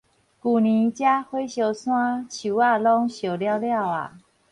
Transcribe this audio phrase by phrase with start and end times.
[0.03, 0.19] 舊年遮火燒
[1.71, 4.21] 山，樹仔攏燒了了矣